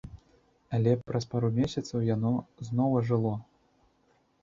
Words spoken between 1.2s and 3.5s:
пару месяцаў яно зноў ажыло.